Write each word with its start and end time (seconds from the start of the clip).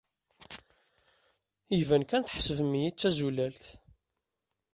Iban 1.79 2.03
kan 2.09 2.23
tḥesbem-iyi 2.23 2.89
d 2.93 2.95
tazulalt. 2.99 3.65